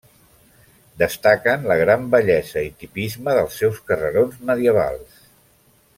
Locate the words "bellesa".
2.15-2.65